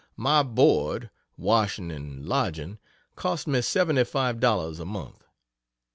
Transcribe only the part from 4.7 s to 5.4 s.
a month.